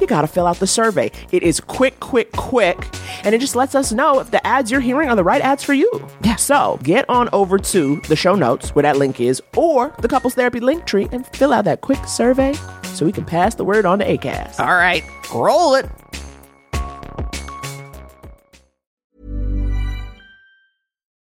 [0.00, 1.10] you got to fill out the survey.
[1.32, 2.88] It is quick, quick, quick.
[3.24, 5.62] And it just lets us know if the ads you're hearing are the right ads
[5.62, 5.90] for you.
[6.22, 6.36] Yeah.
[6.36, 10.34] So get on over to the show notes where that link is or the couples
[10.34, 13.84] therapy link tree and fill out that quick survey so we can pass the word
[13.86, 14.60] on to ACAST.
[14.60, 15.88] All right, roll it.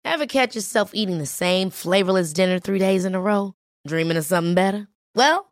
[0.04, 3.54] Ever catch yourself eating the same flavorless dinner three days in a row?
[3.86, 4.88] Dreaming of something better?
[5.14, 5.51] Well,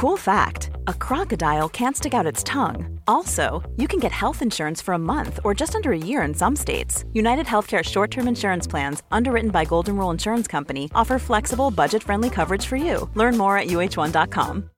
[0.00, 2.98] Cool fact a crocodile can't stick out its tongue.
[3.06, 6.32] Also, you can get health insurance for a month or just under a year in
[6.32, 7.04] some states.
[7.12, 12.02] United Healthcare short term insurance plans, underwritten by Golden Rule Insurance Company, offer flexible, budget
[12.02, 13.10] friendly coverage for you.
[13.14, 14.70] Learn more at uh1.com.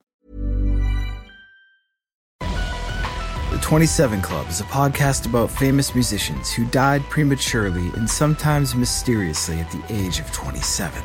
[2.41, 9.59] The 27 Club is a podcast about famous musicians who died prematurely and sometimes mysteriously
[9.59, 11.01] at the age of 27.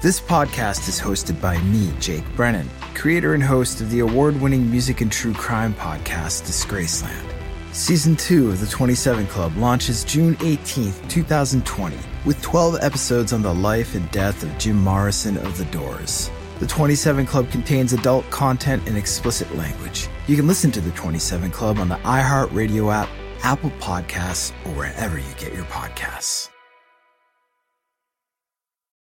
[0.00, 4.70] This podcast is hosted by me, Jake Brennan, creator and host of the award winning
[4.70, 7.32] music and true crime podcast, Disgraceland.
[7.72, 11.96] Season 2 of The 27 Club launches June 18th, 2020,
[12.26, 16.30] with 12 episodes on the life and death of Jim Morrison of The Doors.
[16.58, 20.08] The 27 Club contains adult content and explicit language.
[20.26, 23.08] You can listen to The 27 Club on the iHeartRadio app,
[23.42, 26.50] Apple Podcasts, or wherever you get your podcasts.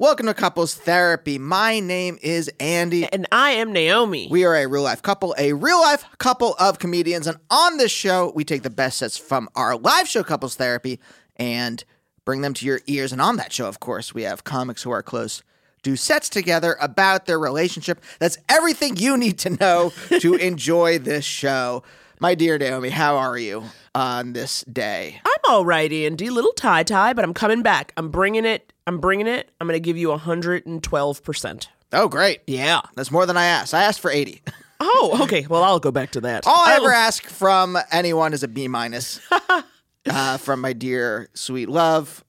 [0.00, 1.36] Welcome to Couples Therapy.
[1.36, 3.04] My name is Andy.
[3.04, 4.28] And I am Naomi.
[4.30, 7.26] We are a real life couple, a real life couple of comedians.
[7.26, 11.00] And on this show, we take the best sets from our live show, Couples Therapy,
[11.36, 11.84] and
[12.24, 13.12] bring them to your ears.
[13.12, 15.42] And on that show, of course, we have comics who are close,
[15.82, 18.02] do sets together about their relationship.
[18.20, 21.82] That's everything you need to know to enjoy this show.
[22.18, 25.20] My dear Naomi, how are you on this day?
[25.50, 26.30] All right, Andy.
[26.30, 27.92] Little tie tie, but I'm coming back.
[27.96, 28.72] I'm bringing it.
[28.86, 29.50] I'm bringing it.
[29.60, 31.66] I'm going to give you 112%.
[31.92, 32.40] Oh, great.
[32.46, 32.82] Yeah.
[32.94, 33.74] That's more than I asked.
[33.74, 34.42] I asked for 80.
[34.82, 35.46] Oh, okay.
[35.46, 36.46] Well, I'll go back to that.
[36.46, 39.20] All I Oh, ever ask from anyone is a B minus.
[40.08, 42.24] uh, from my dear sweet love.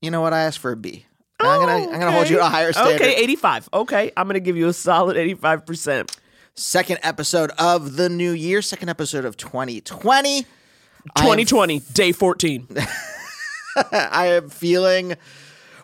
[0.00, 0.32] You know what?
[0.32, 1.04] I asked for a B.
[1.38, 3.02] And I'm gonna I'm gonna hold you to a higher standard.
[3.02, 3.68] Oh, Okay, 85.
[3.74, 6.16] Okay, I'm going to give you a solid 85%.
[6.54, 8.62] Second episode of the new year.
[8.62, 10.46] Second episode of 2020.
[11.16, 12.68] 2020, day 14.
[13.92, 15.16] I am feeling.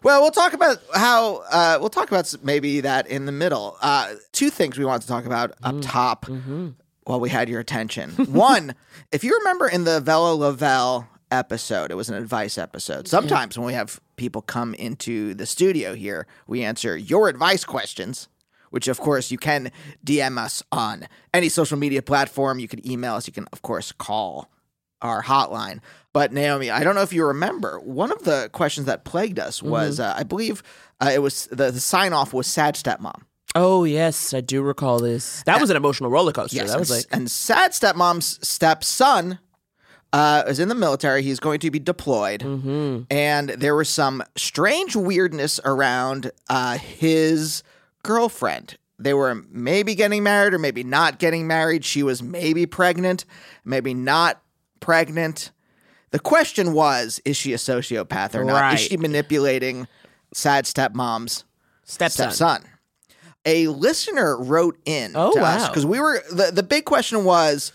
[0.02, 3.76] Well, we'll talk about how uh, we'll talk about maybe that in the middle.
[3.80, 6.26] Uh, two things we want to talk about up top
[7.04, 8.10] while we had your attention.
[8.32, 8.74] One,
[9.12, 13.08] if you remember in the Velo Lavelle episode, it was an advice episode.
[13.08, 18.28] Sometimes when we have people come into the studio here, we answer your advice questions.
[18.70, 19.70] Which, of course, you can
[20.04, 22.58] DM us on any social media platform.
[22.58, 23.26] You can email us.
[23.26, 24.50] You can, of course, call
[25.02, 25.80] our hotline.
[26.12, 29.62] But Naomi, I don't know if you remember, one of the questions that plagued us
[29.62, 30.62] was, uh, I believe,
[31.00, 33.22] uh, it was the, the sign off was sad stepmom.
[33.54, 35.42] Oh, yes, I do recall this.
[35.44, 36.56] That was an emotional roller coaster.
[36.56, 39.38] Yes, that was and, like, and sad stepmom's stepson
[40.12, 41.22] uh, is in the military.
[41.22, 43.02] He's going to be deployed, Mm-hmm.
[43.10, 47.62] and there was some strange weirdness around uh, his
[48.02, 51.84] girlfriend they were maybe getting married or maybe not getting married.
[51.84, 53.26] She was maybe pregnant,
[53.62, 54.40] maybe not
[54.80, 55.50] pregnant.
[56.10, 58.60] The question was, is she a sociopath or not?
[58.60, 58.74] Right.
[58.74, 59.86] Is she manipulating
[60.32, 61.44] sad stepmom's
[61.84, 62.30] Stepson.
[62.32, 62.64] stepson?
[63.44, 65.68] A listener wrote in Oh, to us wow.
[65.68, 67.72] because we were the, the big question was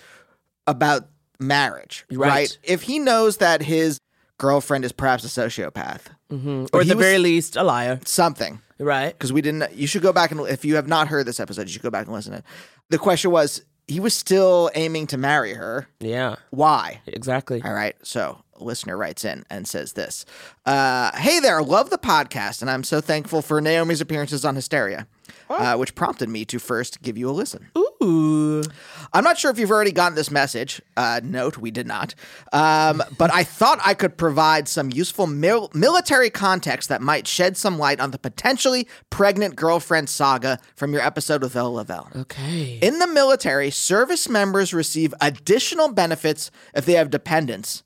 [0.67, 1.07] about
[1.39, 2.29] marriage, Right.
[2.29, 2.57] right.
[2.63, 3.99] If he knows that his
[4.37, 6.01] girlfriend is perhaps a sociopath,
[6.31, 6.65] mm-hmm.
[6.73, 7.99] Or at the very least, a liar.
[8.05, 9.13] something, Right.
[9.13, 9.73] because we didn't.
[9.73, 11.89] You should go back and if you have not heard this episode, you should go
[11.89, 12.45] back and listen to it.
[12.89, 13.61] The question was,
[13.91, 15.87] he was still aiming to marry her.
[15.99, 16.37] Yeah.
[16.49, 17.01] Why?
[17.07, 17.61] Exactly.
[17.63, 17.95] All right.
[18.03, 20.25] So a listener writes in and says this
[20.65, 25.07] uh, Hey there, love the podcast, and I'm so thankful for Naomi's appearances on Hysteria,
[25.49, 27.69] uh, which prompted me to first give you a listen.
[27.77, 28.63] Ooh.
[29.13, 30.81] I'm not sure if you've already gotten this message.
[30.95, 32.15] Uh, note, we did not.
[32.53, 37.57] Um, but I thought I could provide some useful mil- military context that might shed
[37.57, 42.09] some light on the potentially pregnant girlfriend saga from your episode with Ella Lavelle.
[42.15, 42.79] Okay.
[42.81, 47.83] In the military, service members receive additional benefits if they have dependents.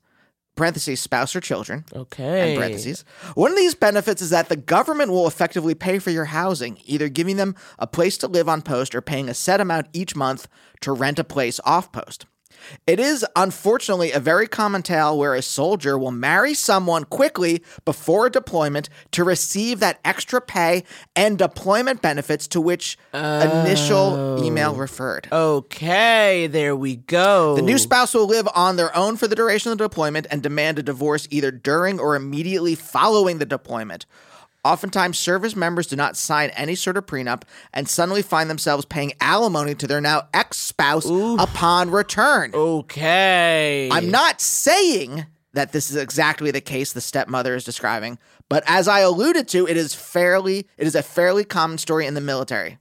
[0.56, 1.84] Parentheses, spouse or children.
[1.94, 2.50] Okay.
[2.50, 3.04] And parentheses.
[3.34, 7.08] One of these benefits is that the government will effectively pay for your housing, either
[7.08, 10.48] giving them a place to live on post or paying a set amount each month
[10.80, 12.26] to rent a place off post.
[12.86, 18.30] It is unfortunately a very common tale where a soldier will marry someone quickly before
[18.30, 20.84] deployment to receive that extra pay
[21.14, 24.44] and deployment benefits to which initial oh.
[24.44, 25.28] email referred.
[25.30, 26.46] Okay.
[26.46, 27.56] There we go.
[27.56, 30.42] The new spouse will live on their own for the duration of the deployment and
[30.42, 34.06] demand a divorce either during or immediately following the deployment.
[34.66, 37.42] Oftentimes, service members do not sign any sort of prenup
[37.72, 42.50] and suddenly find themselves paying alimony to their now ex spouse upon return.
[42.52, 43.88] Okay.
[43.92, 48.18] I'm not saying that this is exactly the case the stepmother is describing,
[48.48, 52.14] but as I alluded to, it is fairly it is a fairly common story in
[52.14, 52.78] the military.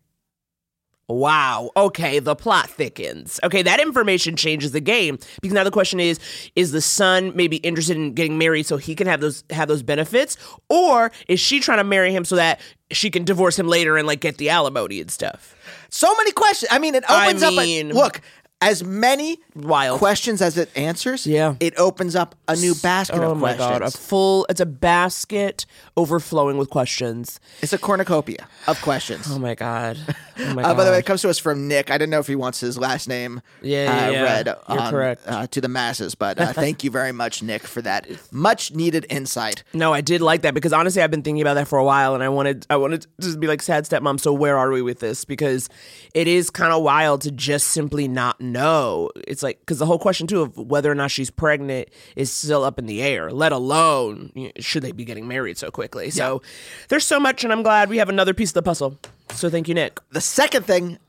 [1.08, 1.70] Wow.
[1.78, 3.40] Okay, the plot thickens.
[3.44, 6.20] Okay, that information changes the game because now the question is
[6.56, 9.84] is the son maybe interested in getting married so he can have those have those
[9.84, 10.36] benefits
[10.68, 12.60] or is she trying to marry him so that
[12.92, 15.56] she can divorce him later and like get the alimony and stuff?
[15.90, 16.70] So many questions.
[16.72, 17.54] I mean, it I opens up.
[17.54, 18.22] mean- A, look,
[18.62, 20.00] as many Wild.
[20.00, 21.28] questions as it answers.
[21.28, 21.56] Yeah.
[21.60, 23.80] it opens up a new basket Oh of my questions.
[23.80, 25.66] god, a full it's a basket
[25.98, 27.40] overflowing with questions.
[27.62, 29.28] it's a cornucopia of questions.
[29.30, 29.98] Oh my god.
[30.38, 31.90] Oh my Uh, by the way, it comes to us from Nick.
[31.90, 34.24] I didn't know if he wants his last name Yeah, uh, yeah, yeah.
[34.24, 35.22] read You're on, correct.
[35.26, 39.06] Uh, to the masses, but uh, thank you very much, Nick, for that much needed
[39.10, 39.64] insight.
[39.74, 42.16] No, I did like that because honestly, I've been thinking about that for a while,
[42.16, 45.00] and I wanted, I wanted to be like, "Sad stepmom." So where are we with
[45.00, 45.24] this?
[45.24, 45.70] Because
[46.14, 49.10] it is kind of wild to just simply not know.
[49.28, 52.64] It's like because the whole question too of whether or not she's pregnant is still
[52.64, 53.32] up in the air.
[53.32, 56.10] Let alone you know, should they be getting married so quickly.
[56.10, 56.42] So
[56.90, 58.98] there's so much, and I'm glad we have another piece of the puzzle.
[59.32, 60.00] So thank you, Nick.
[60.12, 61.00] The second thing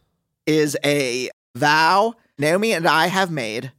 [0.47, 3.73] is a vow Naomi and I have made,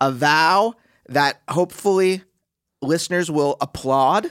[0.00, 0.74] a vow
[1.08, 2.22] that hopefully
[2.80, 4.30] listeners will applaud.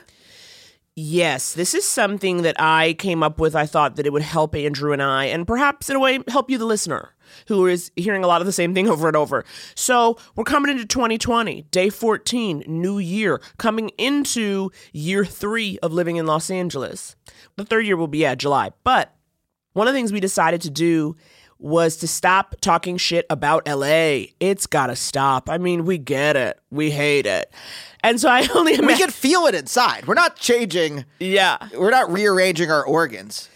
[0.95, 3.55] Yes, this is something that I came up with.
[3.55, 6.49] I thought that it would help Andrew and I, and perhaps in a way help
[6.49, 7.13] you, the listener,
[7.47, 9.45] who is hearing a lot of the same thing over and over.
[9.75, 16.15] So we're coming into 2020, day 14, new year, coming into year three of living
[16.17, 17.15] in Los Angeles.
[17.55, 18.71] The third year will be, yeah, July.
[18.83, 19.13] But
[19.73, 21.15] one of the things we decided to do
[21.61, 24.27] was to stop talking shit about LA.
[24.39, 25.49] It's gotta stop.
[25.49, 26.57] I mean, we get it.
[26.71, 27.53] We hate it.
[28.01, 30.07] And so I only We can feel it inside.
[30.07, 31.03] We're not changing.
[31.19, 31.57] yeah.
[31.77, 33.49] We're not rearranging our organs.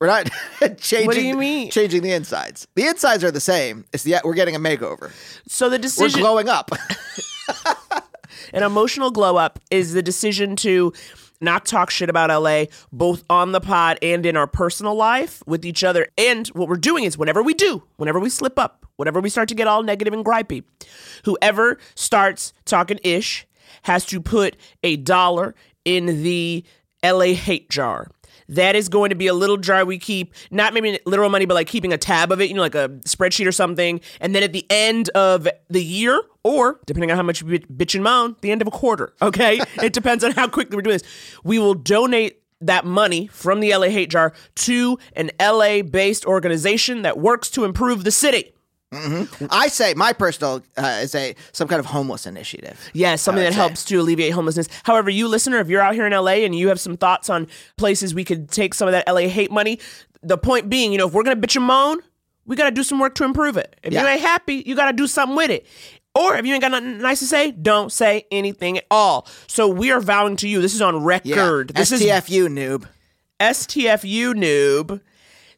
[0.00, 0.30] We're not
[0.78, 1.06] changing.
[1.06, 1.70] What do you mean?
[1.70, 2.66] Changing the insides.
[2.74, 3.84] The insides are the same.
[3.92, 5.12] It's the we're getting a makeover.
[5.46, 6.20] So the decision.
[6.20, 6.70] We're glowing up.
[8.52, 10.92] An emotional glow up is the decision to
[11.40, 15.64] not talk shit about LA, both on the pod and in our personal life with
[15.64, 16.08] each other.
[16.18, 19.48] And what we're doing is whenever we do, whenever we slip up, whenever we start
[19.50, 20.64] to get all negative and gripey,
[21.24, 23.46] whoever starts talking ish
[23.82, 25.54] has to put a dollar
[25.84, 26.64] in the
[27.04, 28.08] LA hate jar.
[28.50, 31.54] That is going to be a little jar we keep, not maybe literal money, but
[31.54, 34.00] like keeping a tab of it, you know, like a spreadsheet or something.
[34.20, 37.78] And then at the end of the year, or depending on how much you bit-
[37.78, 39.60] bitch and moan, the end of a quarter, okay?
[39.82, 41.08] it depends on how quickly we're doing this.
[41.44, 47.02] We will donate that money from the LA Hate Jar to an LA based organization
[47.02, 48.52] that works to improve the city.
[48.92, 52.78] I say my personal uh, is a some kind of homeless initiative.
[52.92, 53.58] Yes, something that say.
[53.58, 54.68] helps to alleviate homelessness.
[54.82, 57.46] However, you listener, if you're out here in LA and you have some thoughts on
[57.76, 59.78] places we could take some of that LA hate money,
[60.22, 61.98] the point being, you know, if we're gonna bitch and moan,
[62.46, 63.76] we gotta do some work to improve it.
[63.82, 65.66] If you ain't happy, you gotta do something with it.
[66.12, 69.28] Or if you ain't got nothing nice to say, don't say anything at all.
[69.46, 70.60] So we are vowing to you.
[70.60, 71.00] This is on Yeah.
[71.04, 71.68] record.
[71.76, 72.86] This is STFU noob.
[73.38, 75.00] STFU noob.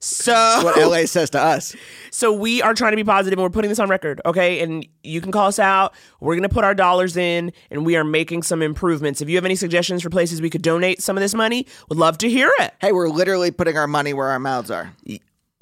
[0.02, 1.76] So what LA says to us.
[2.11, 4.61] So we are trying to be positive and we're putting this on record, okay?
[4.61, 5.94] And you can call us out.
[6.18, 9.21] We're going to put our dollars in and we are making some improvements.
[9.21, 11.99] If you have any suggestions for places we could donate some of this money, would
[11.99, 12.75] love to hear it.
[12.80, 14.92] Hey, we're literally putting our money where our mouths are.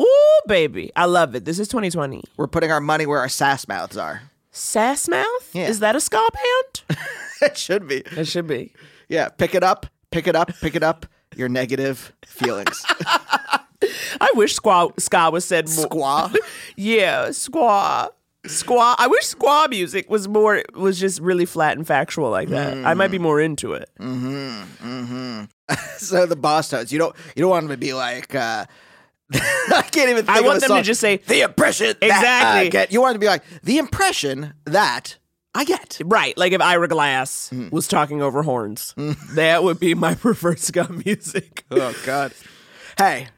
[0.01, 0.91] Ooh, baby.
[0.97, 1.45] I love it.
[1.45, 2.25] This is 2020.
[2.39, 4.23] We're putting our money where our sass mouths are.
[4.53, 5.51] Sass Mouth?
[5.53, 5.69] Yeah.
[5.69, 6.99] Is that a ska band?
[7.43, 7.99] it should be.
[7.99, 8.73] it should be.
[9.09, 11.07] Yeah, pick it up, pick it up, pick it up.
[11.37, 12.85] Your negative feelings.
[14.21, 15.87] I wish squaw ska was said more.
[15.87, 16.37] Squaw.
[16.77, 18.09] Yeah, squaw.
[18.47, 18.95] Squaw.
[18.99, 22.85] I wish squaw music was more was just really flat and factual like that.
[22.87, 23.91] I might be more into it.
[24.01, 24.63] Mm-hmm.
[24.89, 25.75] Mm-hmm.
[25.99, 26.91] so the Bosstones.
[26.91, 28.65] You don't you don't want them to be like uh
[29.33, 32.61] I can't even think I want them to just say the impression that Exactly.
[32.67, 32.93] I get.
[32.93, 35.19] You want to be like the impression that
[35.55, 36.01] I get.
[36.05, 37.71] Right, like if Ira Glass Mm.
[37.71, 38.95] was talking over horns,
[39.35, 41.65] that would be my preferred ska music.
[41.71, 42.33] Oh God.
[42.99, 43.29] Hey,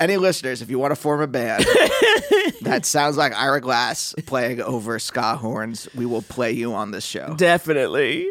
[0.00, 1.64] any listeners, if you want to form a band
[2.62, 7.04] that sounds like Ira Glass playing over ska horns, we will play you on this
[7.04, 7.34] show.
[7.36, 8.30] Definitely.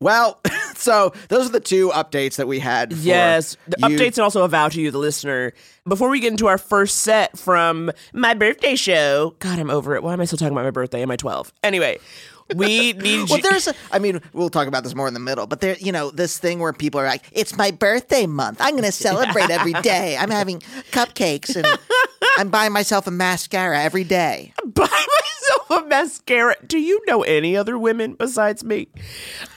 [0.00, 0.40] Well,
[0.74, 2.94] so those are the two updates that we had.
[2.94, 5.52] For Yes, updates and also a vow to you, the listener.
[5.86, 10.02] Before we get into our first set from my birthday show, God, I'm over it.
[10.02, 11.02] Why am I still talking about my birthday?
[11.02, 11.52] Am I 12?
[11.62, 11.98] Anyway,
[12.54, 15.46] we need Well, there's, a, I mean, we'll talk about this more in the middle,
[15.46, 18.58] but there, you know, this thing where people are like, it's my birthday month.
[18.60, 20.16] I'm going to celebrate every day.
[20.16, 21.66] I'm having cupcakes and
[22.38, 24.52] I'm buying myself a mascara every day.
[24.64, 26.56] buy myself a mascara.
[26.66, 28.88] Do you know any other women besides me?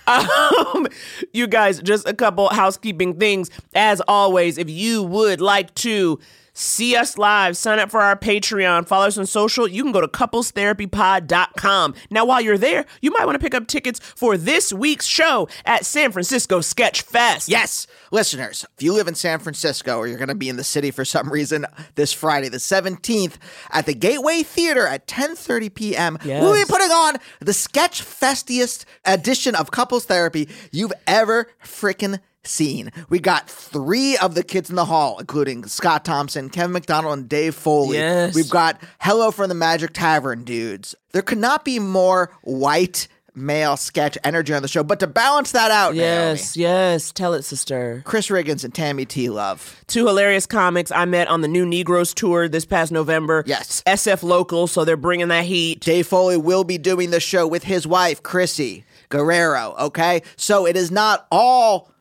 [0.08, 0.88] Um,
[1.32, 3.50] you guys, just a couple housekeeping things.
[3.74, 6.20] As always, if you would like to
[6.54, 10.02] see us live, sign up for our Patreon, follow us on social, you can go
[10.02, 11.96] to couplestherapypod.com.
[12.10, 15.50] Now, while you're there, you might want to pick up tickets for this week's show
[15.66, 17.50] at San Francisco Sketch Fest.
[17.50, 20.64] Yes, listeners, if you live in San Francisco or you're going to be in the
[20.64, 23.36] city for some reason this Friday, the 17th,
[23.72, 29.56] at the Gateway Theater at 10:30 p.m., we'll be putting on the sketch festiest edition
[29.56, 32.92] of Couples Therapy you've ever freaking seen.
[33.10, 37.30] We got three of the kids in the hall, including Scott Thompson, Kevin McDonald, and
[37.30, 37.98] Dave Foley.
[37.98, 38.36] Yes.
[38.36, 40.96] We've got Hello from the Magic Tavern dudes.
[41.12, 45.54] There could not be more white male sketch energy on the show, but to balance
[45.54, 47.12] that out, Naomi, Yes, yes.
[47.12, 48.04] Tell it, sister.
[48.06, 49.30] Chris Riggins and Tammy T.
[49.30, 49.82] Love.
[49.88, 53.44] two hilarious comics I met on the new Negroes tour this past November.
[53.48, 53.82] Yes.
[53.88, 55.80] SF local, so they're bringing that heat.
[55.80, 59.74] Dave Foley will be doing the show with his wife, Crissy Guerrero.
[59.80, 60.22] Okay.
[60.36, 61.92] So it is not all,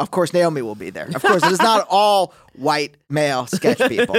[0.00, 1.08] of course, Naomi will be there.
[1.14, 4.16] Of course, it is not all white male sketch people.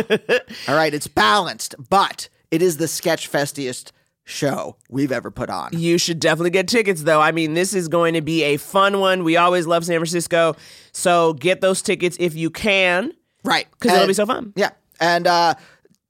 [0.67, 0.93] all right.
[0.93, 3.91] It's balanced, but it is the sketch festiest
[4.23, 5.71] show we've ever put on.
[5.73, 7.19] You should definitely get tickets, though.
[7.19, 9.23] I mean, this is going to be a fun one.
[9.23, 10.55] We always love San Francisco,
[10.91, 13.11] so get those tickets if you can.
[13.43, 13.67] Right.
[13.71, 14.53] Because it'll be so fun.
[14.55, 14.69] Yeah.
[14.99, 15.55] And uh,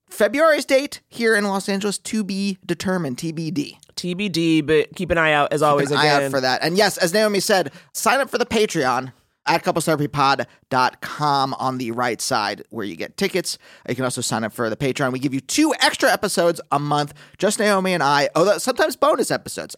[0.09, 3.77] February's date here in Los Angeles to be determined, TBD.
[3.95, 5.87] TBD, but keep an eye out as always.
[5.87, 6.61] Keep an eye out for that.
[6.61, 9.13] And yes, as Naomi said, sign up for the Patreon
[9.47, 13.57] at couplestherapypod.com on the right side where you get tickets.
[13.87, 15.11] You can also sign up for the Patreon.
[15.11, 18.29] We give you two extra episodes a month, just Naomi and I.
[18.35, 19.75] Oh, sometimes bonus episodes.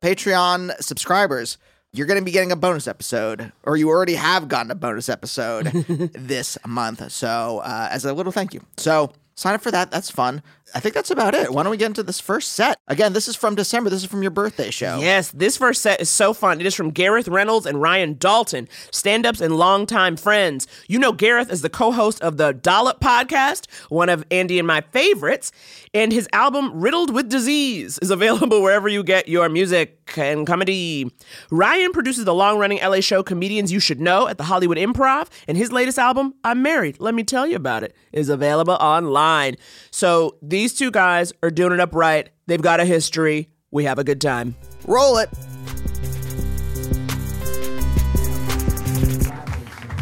[0.00, 1.58] Patreon subscribers,
[1.92, 5.08] you're going to be getting a bonus episode, or you already have gotten a bonus
[5.08, 5.66] episode
[6.14, 7.12] this month.
[7.12, 8.62] So, uh, as a little thank you.
[8.78, 9.90] So, sign up for that.
[9.90, 10.42] That's fun.
[10.74, 11.52] I think that's about it.
[11.52, 12.78] Why don't we get into this first set?
[12.88, 13.90] Again, this is from December.
[13.90, 15.00] This is from your birthday show.
[15.00, 16.60] Yes, this first set is so fun.
[16.60, 20.66] It is from Gareth Reynolds and Ryan Dalton, stand ups and longtime friends.
[20.88, 24.66] You know Gareth as the co host of the Dollop podcast, one of Andy and
[24.66, 25.52] my favorites,
[25.94, 31.10] and his album Riddled with Disease is available wherever you get your music and comedy.
[31.50, 35.28] Ryan produces the long running LA show Comedians You Should Know at the Hollywood Improv,
[35.46, 39.56] and his latest album, I'm Married, Let Me Tell You About It, is available online.
[39.90, 42.28] So these two guys are doing it up right.
[42.46, 43.48] They've got a history.
[43.72, 44.54] We have a good time.
[44.86, 45.28] Roll it.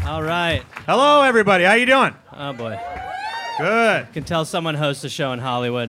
[0.05, 0.63] All right.
[0.85, 1.65] Hello, everybody.
[1.65, 2.15] How you doing?
[2.35, 2.79] Oh boy.
[3.57, 4.13] Good.
[4.13, 5.89] Can tell someone hosts a show in Hollywood.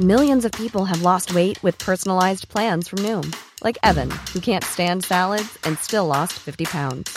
[0.00, 4.64] Millions of people have lost weight with personalized plans from Noom, like Evan, who can't
[4.64, 7.16] stand salads and still lost 50 pounds.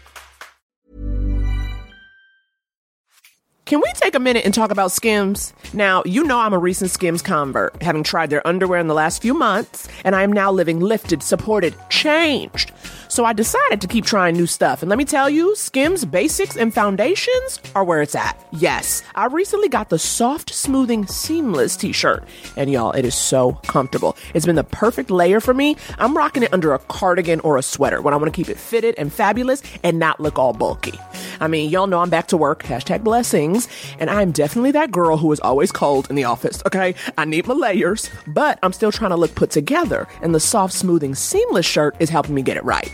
[3.71, 5.53] Can we take a minute and talk about Skims?
[5.71, 9.21] Now, you know I'm a recent Skims convert, having tried their underwear in the last
[9.21, 12.73] few months, and I am now living lifted, supported, changed.
[13.11, 14.81] So I decided to keep trying new stuff.
[14.81, 18.41] And let me tell you, Skims basics and foundations are where it's at.
[18.53, 22.23] Yes, I recently got the soft, smoothing, seamless t shirt.
[22.55, 24.15] And y'all, it is so comfortable.
[24.33, 25.75] It's been the perfect layer for me.
[25.99, 28.57] I'm rocking it under a cardigan or a sweater when I want to keep it
[28.57, 30.97] fitted and fabulous and not look all bulky.
[31.41, 33.67] I mean, y'all know I'm back to work, hashtag blessings,
[33.99, 36.95] and I'm definitely that girl who is always cold in the office, okay?
[37.17, 40.73] I need my layers, but I'm still trying to look put together, and the soft,
[40.73, 42.89] smoothing, seamless shirt is helping me get it right.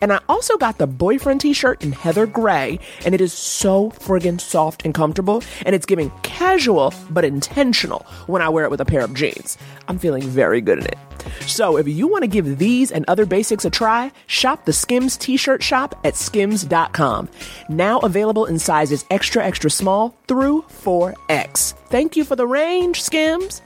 [0.00, 3.90] And I also got the boyfriend t shirt in Heather Gray, and it is so
[3.90, 8.80] friggin' soft and comfortable, and it's giving casual but intentional when I wear it with
[8.80, 9.58] a pair of jeans.
[9.88, 10.98] I'm feeling very good in it.
[11.46, 15.16] So if you want to give these and other basics a try, shop the Skims
[15.16, 17.28] t shirt shop at skims.com.
[17.68, 21.74] Now available in sizes extra, extra small through 4X.
[21.88, 23.62] Thank you for the range, Skims.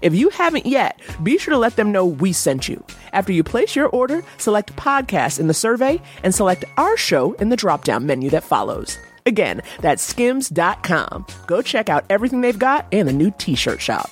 [0.00, 2.82] If you haven't yet, be sure to let them know we sent you.
[3.12, 7.50] After you place your order, select podcast in the survey and select our show in
[7.50, 8.98] the drop down menu that follows.
[9.26, 11.26] Again, that's skims.com.
[11.46, 14.08] Go check out everything they've got and the new t shirt shop.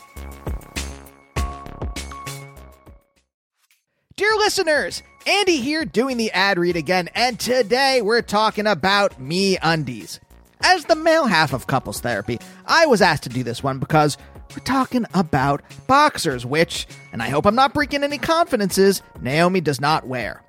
[4.16, 9.56] Dear listeners, Andy here doing the ad read again, and today we're talking about me
[9.62, 10.20] undies.
[10.66, 14.16] As the male half of couples therapy, I was asked to do this one because
[14.50, 19.78] we're talking about boxers, which, and I hope I'm not breaking any confidences, Naomi does
[19.78, 20.42] not wear.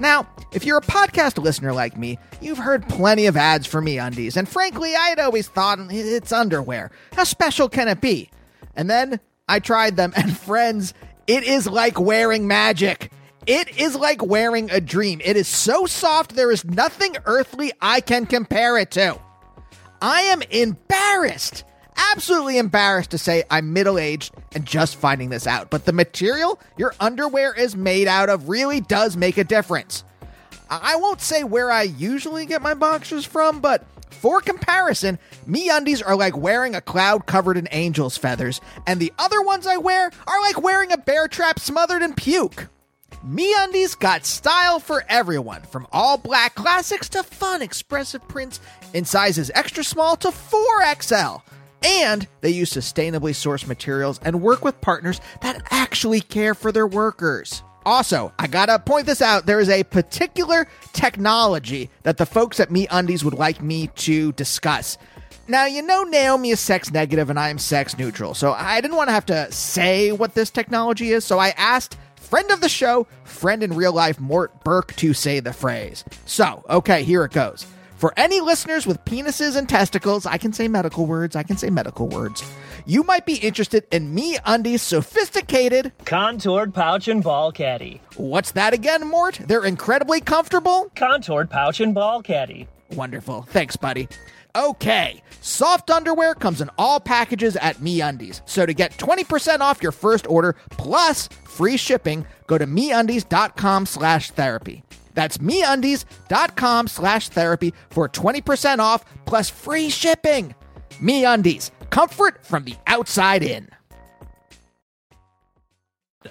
[0.00, 3.98] Now, if you're a podcast listener like me, you've heard plenty of ads for me
[3.98, 6.90] undies, and frankly, I had always thought it's underwear.
[7.12, 8.30] How special can it be?
[8.74, 10.92] And then I tried them, and friends,
[11.28, 13.12] it is like wearing magic.
[13.46, 15.20] It is like wearing a dream.
[15.24, 19.20] It is so soft, there is nothing earthly I can compare it to.
[20.00, 21.64] I am embarrassed,
[22.12, 25.70] absolutely embarrassed to say I'm middle aged and just finding this out.
[25.70, 30.04] But the material your underwear is made out of really does make a difference.
[30.68, 36.02] I won't say where I usually get my boxers from, but for comparison, me undies
[36.02, 40.10] are like wearing a cloud covered in angel's feathers, and the other ones I wear
[40.26, 42.66] are like wearing a bear trap smothered in puke.
[43.24, 48.60] Me undies got style for everyone, from all black classics to fun expressive prints
[48.94, 51.42] in sizes extra small to 4XL.
[51.84, 56.86] And they use sustainably sourced materials and work with partners that actually care for their
[56.86, 57.62] workers.
[57.84, 62.70] Also, I gotta point this out there is a particular technology that the folks at
[62.70, 64.98] Me Undies would like me to discuss.
[65.48, 68.96] Now, you know Naomi is sex negative and I am sex neutral, so I didn't
[68.96, 72.68] want to have to say what this technology is, so I asked friend of the
[72.68, 76.04] show, friend in real life, Mort Burke, to say the phrase.
[76.26, 77.66] So, okay, here it goes.
[77.96, 81.70] For any listeners with penises and testicles, I can say medical words, I can say
[81.70, 82.44] medical words.
[82.84, 88.00] You might be interested in Me Undies sophisticated contoured pouch and ball caddy.
[88.16, 89.40] What's that again, Mort?
[89.46, 90.90] They're incredibly comfortable?
[90.94, 92.68] Contoured pouch and ball caddy.
[92.92, 93.42] Wonderful.
[93.42, 94.08] Thanks, buddy.
[94.56, 98.40] Okay, soft underwear comes in all packages at MeUndies.
[98.46, 104.30] So to get 20% off your first order plus free shipping, go to MeUndies.com slash
[104.30, 104.82] therapy.
[105.12, 110.54] That's MeUndies.com slash therapy for 20% off plus free shipping.
[111.02, 113.68] MeUndies, comfort from the outside in.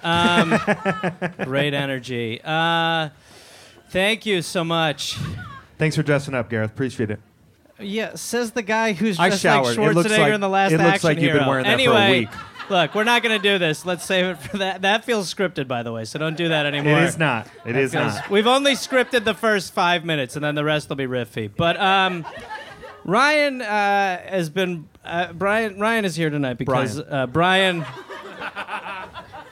[0.02, 0.58] Um,
[1.44, 2.42] great energy.
[2.44, 3.10] Uh,
[3.90, 5.16] thank you so much.
[5.78, 6.72] Thanks for dressing up, Gareth.
[6.72, 7.20] Appreciate it.
[7.80, 9.78] Yeah, says the guy who's I dressed showered.
[9.78, 11.50] like It looks Schwarzenegger like- in the last it looks action like you've been hero.
[11.50, 12.30] wearing that for a anyway, week.
[12.70, 13.86] look, we're not going to do this.
[13.86, 14.82] Let's save it for that.
[14.84, 17.00] That feels scripted, by the way, so don't do that anymore.
[17.00, 17.48] It is not.
[17.66, 18.30] It is not.
[18.30, 21.52] We've only scripted the first five minutes, and then the rest will be riffy.
[21.54, 22.26] But um,
[23.04, 23.66] Ryan uh,
[24.30, 25.78] has been uh, Brian.
[25.78, 27.14] Ryan is here tonight because Brian.
[27.14, 27.86] Uh, Brian.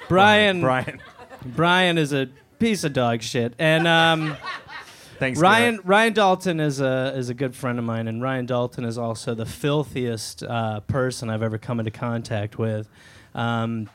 [0.07, 0.61] Brian.
[0.61, 1.01] Brian.
[1.45, 4.37] Brian is a piece of dog shit, and um,
[5.23, 5.85] Thanks, Ryan Gareth.
[5.85, 9.33] Ryan Dalton is a is a good friend of mine, and Ryan Dalton is also
[9.33, 12.89] the filthiest uh, person I've ever come into contact with.
[13.33, 13.89] Um,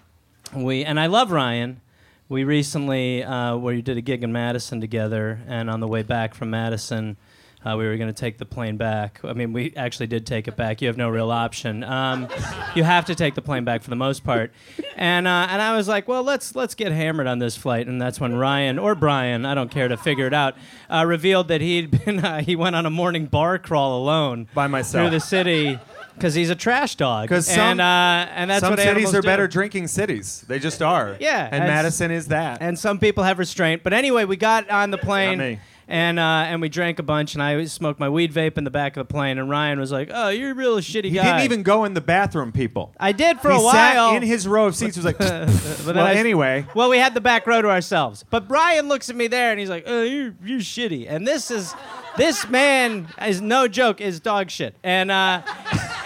[0.57, 1.83] we and I love Ryan.
[2.31, 6.35] We recently uh, we did a gig in Madison together, and on the way back
[6.35, 7.19] from Madison.
[7.67, 9.21] Uh, we were going to take the plane back.
[9.25, 10.81] I mean, we actually did take it back.
[10.81, 11.83] You have no real option.
[11.83, 12.29] Um,
[12.77, 14.53] you have to take the plane back for the most part.
[14.97, 17.89] And uh, and I was like, well, let's let's get hammered on this flight.
[17.89, 20.55] And that's when Ryan or Brian, I don't care to figure it out,
[20.89, 24.69] uh, revealed that he'd been uh, he went on a morning bar crawl alone by
[24.69, 25.81] myself through the city
[26.15, 27.25] because he's a trash dog.
[27.29, 29.27] Because some, and uh, and that's some what cities are do.
[29.27, 30.45] better drinking cities.
[30.47, 31.17] They just are.
[31.19, 32.59] Yeah, And Madison is that.
[32.61, 33.83] And some people have restraint.
[33.83, 35.61] But anyway, we got on the plane.
[35.91, 38.71] And uh, and we drank a bunch, and I smoked my weed vape in the
[38.71, 39.39] back of the plane.
[39.39, 41.85] And Ryan was like, "Oh, you're a real shitty He guy." He didn't even go
[41.85, 42.93] in the bathroom, people.
[43.01, 44.15] I did for he a sat while.
[44.15, 44.97] in his row of seats.
[44.99, 46.67] Was like, But well, I- anyway.
[46.75, 48.23] Well, we had the back row to ourselves.
[48.29, 51.51] But Brian looks at me there and he's like, "Oh, you're you're shitty." And this
[51.51, 51.75] is
[52.19, 54.75] this man is no joke is dog shit.
[54.85, 55.41] And uh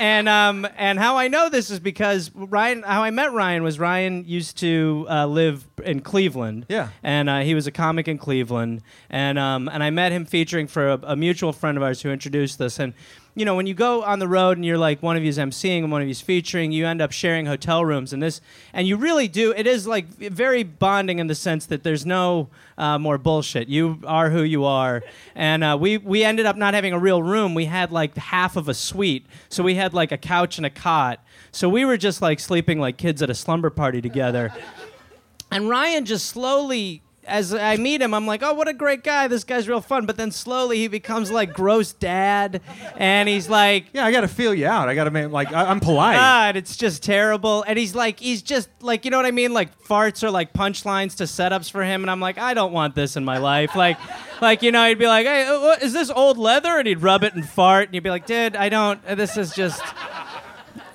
[0.02, 3.78] and um and how I know this is because Ryan how I met Ryan was
[3.78, 6.66] Ryan used to uh, live in Cleveland.
[6.68, 6.88] Yeah.
[7.04, 10.66] And uh, he was a comic in Cleveland and um and I met him featuring
[10.66, 12.94] for a, a mutual friend of ours who introduced us and
[13.34, 15.78] you know, when you go on the road and you're like one of you's emceeing
[15.78, 18.40] and one of you's featuring, you end up sharing hotel rooms and this,
[18.72, 19.52] and you really do.
[19.56, 23.68] It is like very bonding in the sense that there's no uh, more bullshit.
[23.68, 25.02] You are who you are,
[25.34, 27.54] and uh, we we ended up not having a real room.
[27.54, 30.70] We had like half of a suite, so we had like a couch and a
[30.70, 31.24] cot.
[31.52, 34.52] So we were just like sleeping like kids at a slumber party together.
[35.50, 39.28] And Ryan just slowly, as I meet him, I'm like, oh, what a great guy.
[39.28, 40.06] This guy's real fun.
[40.06, 42.60] But then slowly he becomes like gross dad.
[42.96, 44.88] And he's like, Yeah, I got to feel you out.
[44.88, 46.16] I got to make like I, I'm polite.
[46.16, 47.64] God, it's just terrible.
[47.66, 49.52] And he's like, he's just like, you know what I mean?
[49.52, 52.02] Like farts are like punchlines to setups for him.
[52.02, 53.76] And I'm like, I don't want this in my life.
[53.76, 53.98] Like,
[54.40, 56.78] like you know, he'd be like, hey, uh, what, is this old leather?
[56.78, 57.86] And he'd rub it and fart.
[57.86, 59.00] And you'd be like, dude, I don't.
[59.06, 59.82] This is just.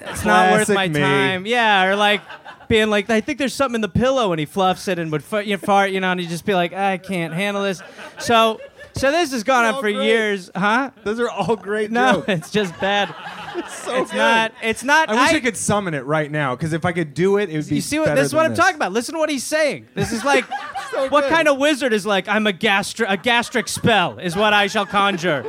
[0.01, 0.99] It's not worth my me.
[0.99, 1.45] time.
[1.45, 2.21] Yeah, or like
[2.67, 5.23] being like, I think there's something in the pillow, and he fluffs it and would
[5.31, 7.81] f- you know, fart, you know, and he'd just be like, I can't handle this.
[8.19, 8.59] So,
[8.93, 9.97] so this has gone on for great.
[10.05, 10.91] years, huh?
[11.03, 12.29] Those are all great No, jokes.
[12.29, 13.13] it's just bad.
[13.57, 14.17] It's, so it's good.
[14.17, 14.51] not.
[14.61, 15.09] It's not.
[15.09, 17.57] I wish I, could summon it right now because if I could do it, it
[17.57, 17.75] would be.
[17.75, 18.13] You see what?
[18.13, 18.91] This is what I'm talking about.
[18.91, 19.87] Listen to what he's saying.
[19.95, 20.45] This is like,
[21.09, 21.29] what good.
[21.31, 22.27] kind of wizard is like?
[22.27, 25.43] I'm a gastri- a gastric spell is what I shall conjure.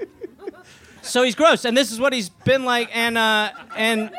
[1.02, 4.10] so he's gross, and this is what he's been like, and uh, and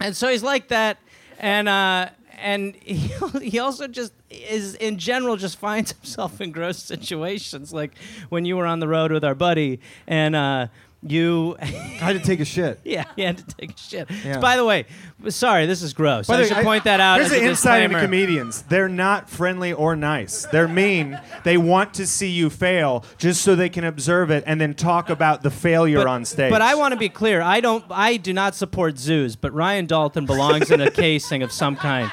[0.00, 0.98] and so he's like that,
[1.38, 3.10] and uh, and he
[3.42, 7.92] he also just is in general just finds himself in gross situations, like
[8.28, 10.66] when you were on the road with our buddy, and uh,
[11.02, 11.56] you.
[11.60, 12.80] I had to take a shit.
[12.84, 14.08] Yeah, he had to take a shit.
[14.24, 14.40] Yeah.
[14.40, 14.86] By the way,
[15.28, 16.26] sorry, this is gross.
[16.26, 17.16] By I way, should point that out.
[17.16, 18.62] Here's as the a insight into comedians.
[18.62, 20.46] They're not friendly or nice.
[20.46, 21.20] They're mean.
[21.44, 25.10] They want to see you fail just so they can observe it and then talk
[25.10, 26.50] about the failure But, on stage.
[26.50, 27.42] but I want to be clear.
[27.42, 27.84] I don't.
[27.90, 29.36] I do not support zoos.
[29.36, 32.10] But Ryan Dalton belongs in a casing of some kind.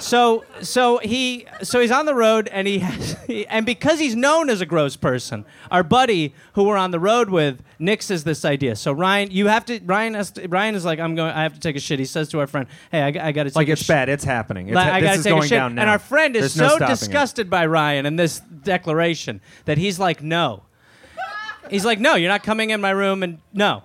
[0.00, 4.14] So so he so he's on the road and he, has, he and because he's
[4.14, 8.44] known as a gross person, our buddy who we're on the road with nixes this
[8.44, 8.76] idea.
[8.76, 11.54] So Ryan, you have to Ryan has to, Ryan is like I'm going I have
[11.54, 11.98] to take a shit.
[11.98, 14.08] He says to our friend, "Hey, I, got to take like it's sh- bad.
[14.08, 14.68] It's happening.
[14.68, 15.56] It's, Like, I this gotta is take going a shit.
[15.58, 15.82] down now.
[15.82, 16.88] And our friend is There's no so it.
[16.88, 20.62] disgusted by Ryan and this declaration that he's like, no.
[21.70, 23.82] He's like, no, you're not coming in my room and no.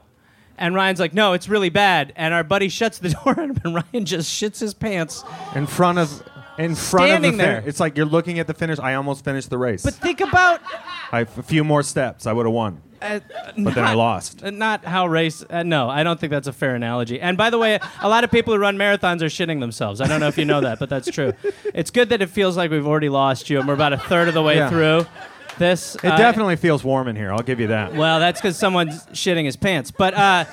[0.58, 2.14] And Ryan's like, no, it's really bad.
[2.16, 5.24] And our buddy shuts the door on him and Ryan just shits his pants.
[5.56, 6.24] in front of
[6.60, 7.56] in front Standing of the there.
[7.56, 7.70] finish.
[7.70, 8.78] It's like you're looking at the finish.
[8.78, 9.82] I almost finished the race.
[9.84, 10.62] But think about
[11.12, 12.80] I, a few more steps, I would have won.
[13.02, 13.22] uh,
[13.58, 14.44] But then I not- lost.
[14.44, 15.44] uh, Not how race.
[15.50, 17.20] Uh, no, I don't think that's a fair analogy.
[17.20, 20.00] And by the way, a lot of people who run marathons are shitting themselves.
[20.00, 21.34] I don't know if you know that, but that's true.
[21.74, 24.28] It's good that it feels like we've already lost you, and we're about a third
[24.28, 24.70] of the way Yeah.
[24.70, 25.08] through.
[25.58, 27.32] This It uh, definitely feels warm in here.
[27.32, 27.94] I'll give you that.
[27.94, 29.92] Well, that's because someone's shitting his pants.
[29.92, 30.46] But uh,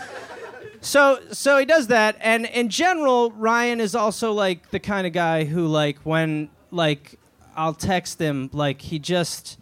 [0.80, 5.12] so so he does that, and in general, Ryan is also like the kind of
[5.12, 7.18] guy who like when like
[7.56, 9.58] I'll text him like he just.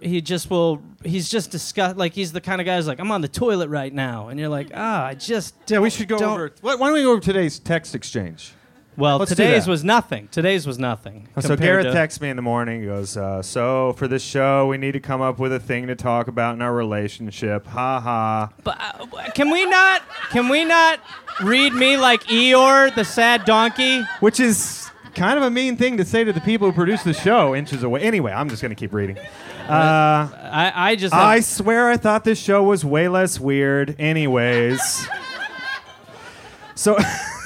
[0.00, 0.80] He just will.
[1.04, 1.96] He's just disgust.
[1.96, 4.38] Like he's the kind of guy who's like, "I'm on the toilet right now," and
[4.38, 6.54] you're like, "Ah, I just." Yeah, we should go over.
[6.60, 8.52] Why don't we go over today's text exchange?
[8.96, 10.28] Well, Let's today's was nothing.
[10.28, 11.28] Today's was nothing.
[11.38, 12.80] So Gareth texts me in the morning.
[12.80, 15.86] He goes, uh, "So for this show, we need to come up with a thing
[15.86, 18.50] to talk about in our relationship." Ha ha.
[18.62, 20.02] But uh, can we not?
[20.30, 21.00] Can we not
[21.42, 24.02] read me like Eeyore, the sad donkey?
[24.18, 27.14] Which is kind of a mean thing to say to the people who produce the
[27.14, 28.00] show inches away.
[28.00, 29.18] Anyway, I'm just gonna keep reading.
[29.18, 31.14] Uh, I, I just.
[31.14, 33.94] I swear I thought this show was way less weird.
[33.98, 35.08] Anyways.
[36.80, 36.96] So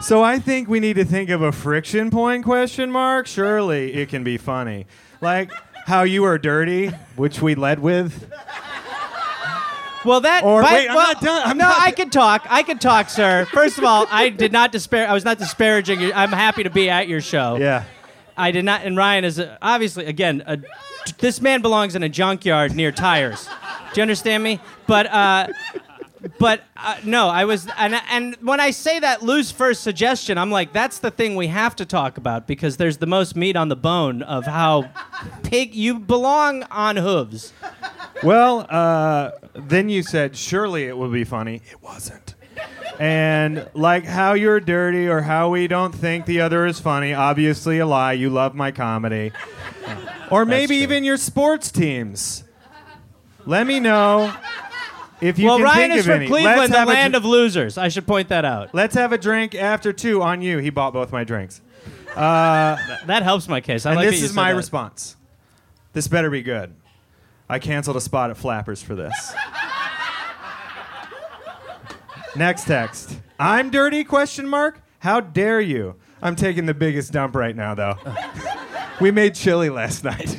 [0.00, 3.26] So I think we need to think of a friction point question mark.
[3.26, 4.86] Surely it can be funny.
[5.20, 5.52] Like
[5.86, 8.30] how you are dirty, which we led with.
[10.04, 10.42] Well, that.
[10.44, 11.42] Or by- wait, I'm not done.
[11.44, 12.46] I'm no, not- I can talk.
[12.48, 13.46] I can talk, sir.
[13.52, 15.06] First of all, I did not despair.
[15.06, 16.12] I was not disparaging you.
[16.14, 17.56] I'm happy to be at your show.
[17.56, 17.84] Yeah.
[18.36, 18.82] I did not.
[18.84, 20.42] And Ryan is a, obviously again.
[20.46, 20.58] A,
[21.18, 23.46] this man belongs in a junkyard near tires.
[23.92, 24.60] Do you understand me?
[24.86, 25.06] But.
[25.06, 25.48] uh
[26.38, 30.50] but uh, no, I was, and, and when I say that Lou's first suggestion, I'm
[30.50, 33.68] like, that's the thing we have to talk about because there's the most meat on
[33.68, 34.90] the bone of how
[35.42, 37.52] pig you belong on hooves.
[38.22, 41.62] Well, uh, then you said, surely it would be funny.
[41.70, 42.34] It wasn't.
[42.98, 47.78] And like how you're dirty or how we don't think the other is funny, obviously
[47.78, 48.12] a lie.
[48.12, 49.32] You love my comedy.
[50.30, 52.44] or maybe even your sports teams.
[53.46, 54.34] Let me know
[55.20, 56.26] if you well, can Ryan think is of from any.
[56.26, 57.78] Cleveland, Let's the have a land dr- of losers.
[57.78, 58.74] I should point that out.
[58.74, 60.58] Let's have a drink after two on you.
[60.58, 61.60] He bought both my drinks.
[62.16, 63.86] That helps my case.
[63.86, 64.56] I and like this is my that.
[64.56, 65.16] response.
[65.92, 66.74] This better be good.
[67.48, 69.32] I canceled a spot at Flappers for this.
[72.36, 73.18] Next text.
[73.38, 74.04] I'm dirty?
[74.04, 74.80] Question mark.
[75.00, 75.96] How dare you?
[76.22, 77.96] I'm taking the biggest dump right now, though.
[79.00, 80.38] we made chili last night.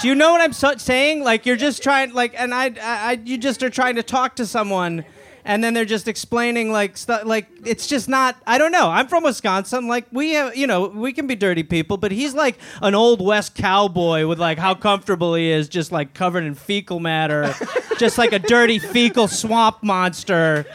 [0.00, 1.24] Do you know what I'm so- saying?
[1.24, 4.36] Like you're just trying, like, and I, I, I, you just are trying to talk
[4.36, 5.04] to someone,
[5.44, 7.24] and then they're just explaining like stuff.
[7.24, 8.36] Like it's just not.
[8.46, 8.90] I don't know.
[8.90, 9.86] I'm from Wisconsin.
[9.88, 13.24] Like we have, you know, we can be dirty people, but he's like an old
[13.24, 17.54] west cowboy with like how comfortable he is, just like covered in fecal matter,
[17.98, 20.66] just like a dirty fecal swamp monster.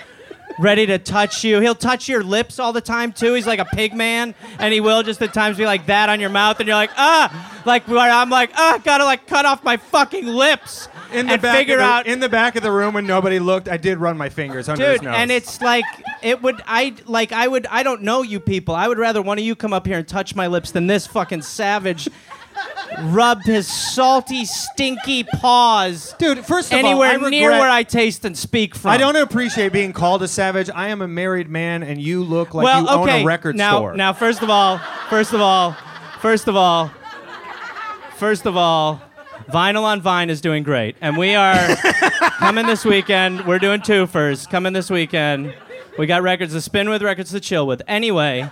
[0.61, 1.59] Ready to touch you.
[1.59, 3.33] He'll touch your lips all the time too.
[3.33, 6.19] He's like a pig man, and he will just at times be like that on
[6.19, 9.63] your mouth, and you're like, ah, like where I'm like, ah, gotta like cut off
[9.63, 12.61] my fucking lips In the and back figure of the, out, in the back of
[12.61, 15.05] the room when nobody looked, I did run my fingers under his dude.
[15.05, 15.15] nose.
[15.17, 15.85] And it's like
[16.21, 18.75] it would, I like, I would, I don't know you people.
[18.75, 21.07] I would rather one of you come up here and touch my lips than this
[21.07, 22.07] fucking savage.
[22.99, 26.45] Rub his salty, stinky paws, dude.
[26.45, 28.91] First of anywhere all, I near regret- where I taste and speak from.
[28.91, 30.69] I don't appreciate being called a savage.
[30.73, 33.17] I am a married man, and you look like well, you okay.
[33.17, 33.95] own a record now, store.
[33.95, 35.75] Now, first of all, first of all,
[36.19, 36.91] first of all,
[38.17, 39.01] first of all,
[39.51, 41.75] Vinyl on Vine is doing great, and we are
[42.37, 43.45] coming this weekend.
[43.47, 45.53] We're doing twofers coming this weekend.
[45.97, 47.81] We got records to spin with, records to chill with.
[47.87, 48.49] Anyway,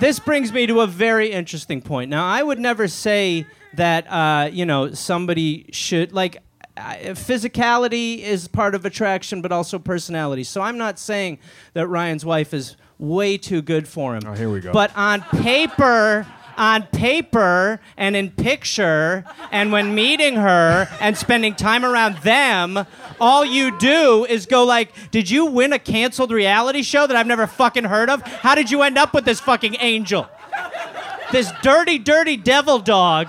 [0.00, 2.10] this brings me to a very interesting point.
[2.10, 6.38] Now, I would never say that uh, you know somebody should like.
[6.76, 10.44] uh, Physicality is part of attraction, but also personality.
[10.44, 11.38] So I'm not saying
[11.72, 14.22] that Ryan's wife is way too good for him.
[14.26, 14.72] Oh, here we go.
[14.72, 21.84] But on paper, on paper and in picture, and when meeting her and spending time
[21.84, 22.86] around them,
[23.20, 27.26] all you do is go like, "Did you win a canceled reality show that I've
[27.26, 28.22] never fucking heard of?
[28.22, 30.28] How did you end up with this fucking angel?
[31.32, 33.28] This dirty, dirty devil dog."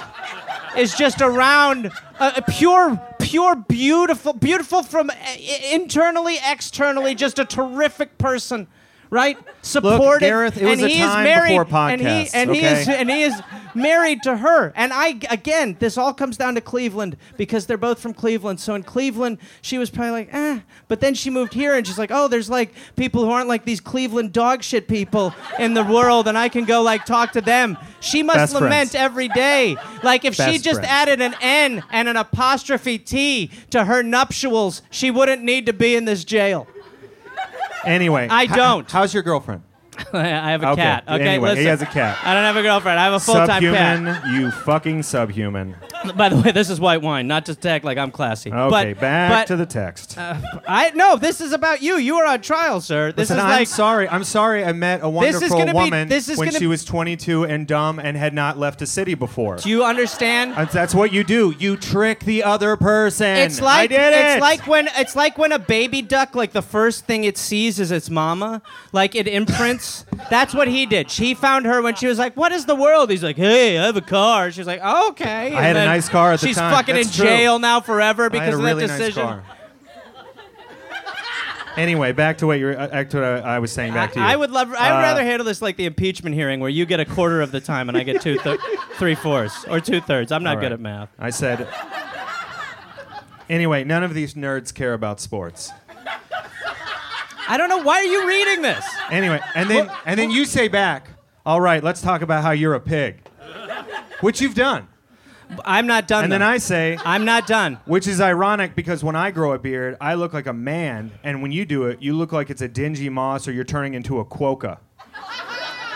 [0.78, 1.88] is just around
[2.20, 8.68] a, a pure, pure, beautiful, beautiful from uh, i- internally, externally, just a terrific person,
[9.10, 9.38] right?
[9.62, 10.28] Supportive.
[10.28, 12.62] Gareth, it was and a he time is married, before and he podcasts, and he
[12.62, 13.42] is and he is
[13.76, 14.74] married to her.
[14.76, 18.60] And I again, this all comes down to Cleveland because they're both from Cleveland.
[18.60, 20.60] So in Cleveland, she was probably like, eh.
[20.88, 23.66] But then she moved here and she's like, oh, there's like people who aren't like
[23.66, 27.42] these Cleveland dog shit people in the world, and I can go like talk to
[27.42, 27.78] them.
[28.00, 28.96] She must Best lament friends.
[28.96, 29.76] every day.
[30.04, 30.88] Like if she just friends.
[30.88, 35.96] added an N and an apostrophe T to her nuptials, she wouldn't need to be
[35.96, 36.68] in this jail.
[37.88, 38.90] Anyway, I don't.
[38.90, 39.64] how's your girlfriend?
[40.14, 41.04] I have a Okay, cat.
[41.08, 42.18] Okay, anyway, he has a cat.
[42.24, 43.00] I don't have a girlfriend.
[43.00, 44.28] I have a full-time subhuman, cat.
[44.34, 45.76] you fucking subhuman.
[46.16, 48.52] By the way, this is white wine, not just to act like I'm classy.
[48.52, 50.18] Okay, but, back but, to the text.
[50.18, 51.98] Uh, I no, this is about you.
[51.98, 53.12] You are on trial, sir.
[53.12, 54.08] This Listen, is I'm like sorry.
[54.08, 54.64] I'm sorry.
[54.64, 57.68] I met a wonderful gonna be- woman this is when gonna- she was 22 and
[57.68, 59.58] dumb and had not left a city before.
[59.58, 60.54] Do you understand?
[60.56, 61.54] That's, that's what you do.
[61.58, 63.38] You trick the other person.
[63.38, 64.26] It's like I did it.
[64.34, 67.80] it's like when it's like when a baby duck like the first thing it sees
[67.80, 69.87] is its mama, like it imprints.
[70.30, 71.10] That's what he did.
[71.12, 73.86] She found her when she was like, "What is the world?" He's like, "Hey, I
[73.86, 76.72] have a car." She's like, "Okay." I had a nice car at the she's time.
[76.72, 77.26] She's fucking That's in true.
[77.28, 79.24] jail now forever because of really that nice decision.
[79.24, 79.44] car.
[81.76, 83.94] Anyway, back to what you were, uh, back to what I, was saying.
[83.94, 84.26] Back to you.
[84.26, 84.74] I would love.
[84.74, 87.40] I would Uh, rather handle this like the impeachment hearing, where you get a quarter
[87.40, 88.60] of the time and I get two, th-
[88.96, 90.32] three fourths or two thirds.
[90.32, 91.10] I'm not All good at math.
[91.20, 91.68] I said.
[93.48, 95.72] Anyway, none of these nerds care about sports.
[97.48, 98.86] I don't know why are you reading this.
[99.10, 101.08] Anyway, and then and then you say back,
[101.46, 103.22] "All right, let's talk about how you're a pig,"
[104.22, 104.88] which you've done.
[105.64, 106.26] I'm not done.
[106.26, 106.42] And then.
[106.42, 107.80] I say, I'm not done.
[107.86, 111.42] which is ironic because when I grow a beard, I look like a man, and
[111.42, 114.20] when you do it, you look like it's a dingy moss or you're turning into
[114.20, 114.80] a quokka.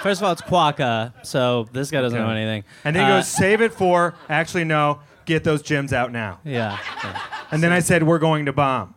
[0.02, 2.26] First of all, it's Quokka, so this guy doesn't Okay.
[2.28, 2.64] know anything.
[2.84, 5.00] And then he Uh, goes, "Save it for." Actually, no.
[5.26, 6.40] Get those gyms out now.
[6.44, 6.78] Yeah.
[7.04, 7.20] yeah.
[7.52, 8.96] And then I said, "We're going to bomb."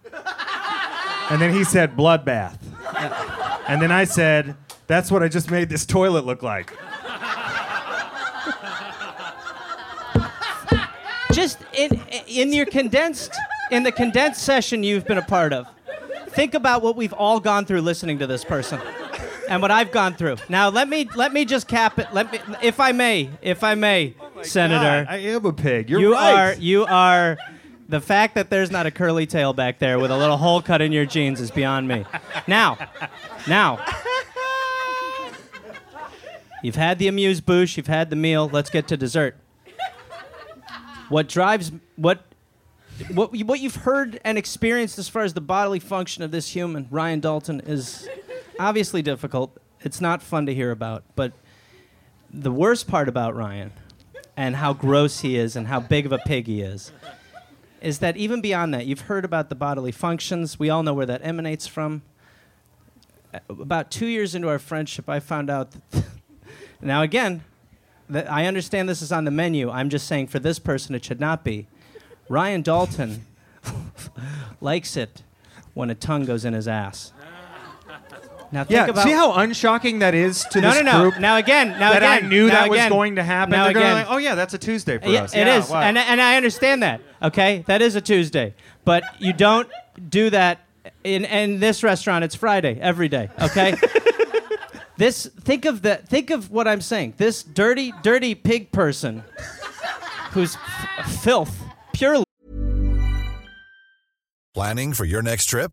[1.30, 2.58] And then he said, "Bloodbath."
[3.68, 4.56] And then I said,
[4.86, 6.72] "That's what I just made this toilet look like."
[11.32, 13.32] Just in in your condensed
[13.70, 15.66] in the condensed session you've been a part of.
[16.28, 18.80] Think about what we've all gone through listening to this person.
[19.48, 20.36] And what I've gone through.
[20.48, 22.08] Now let me let me just cap it.
[22.12, 25.04] Let me if I may, if I may, oh Senator.
[25.04, 25.90] God, I am a pig.
[25.90, 26.34] You're you right.
[26.34, 27.36] are you are
[27.88, 30.80] the fact that there's not a curly tail back there with a little hole cut
[30.80, 32.04] in your jeans is beyond me.
[32.46, 32.78] Now,
[33.46, 33.84] now.
[36.62, 39.36] You've had the amuse bouche, you've had the meal, let's get to dessert.
[41.10, 42.24] what drives what
[43.12, 46.88] what what you've heard and experienced as far as the bodily function of this human,
[46.90, 48.08] Ryan Dalton, is
[48.58, 49.58] obviously difficult.
[49.80, 51.32] It's not fun to hear about, but
[52.30, 53.72] the worst part about Ryan
[54.36, 56.92] and how gross he is and how big of a pig he is
[57.84, 60.58] is that even beyond that, you've heard about the bodily functions.
[60.58, 62.00] We all know where that emanates from.
[63.50, 66.04] About two years into our friendship, I found out that.
[66.80, 67.44] now, again,
[68.08, 69.70] that I understand this is on the menu.
[69.70, 71.66] I'm just saying for this person, it should not be.
[72.30, 73.26] Ryan Dalton
[74.62, 75.22] likes it
[75.74, 77.12] when a tongue goes in his ass.
[78.54, 81.02] Now think Yeah, about see how unshocking that is to no, this no, no.
[81.02, 81.20] group?
[81.20, 82.02] Now again, now again.
[82.02, 83.50] that again, I knew now that was going to happen.
[83.50, 85.34] Now They're again, like, oh yeah, that's a Tuesday for yeah, us.
[85.34, 85.82] It yeah, is, what?
[85.82, 87.00] and and I understand that.
[87.20, 89.68] Okay, that is a Tuesday, but you don't
[90.08, 90.60] do that
[91.02, 92.22] in in this restaurant.
[92.24, 93.28] It's Friday every day.
[93.42, 93.74] Okay.
[94.98, 97.14] this think of the think of what I'm saying.
[97.16, 99.24] This dirty, dirty pig person,
[100.30, 101.60] who's f- filth,
[101.92, 102.22] pure
[104.54, 105.72] Planning for your next trip?